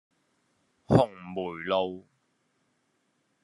[0.87, 2.07] 紅梅路